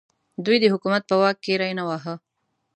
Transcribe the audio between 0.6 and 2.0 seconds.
د حکومت په واک کې ری نه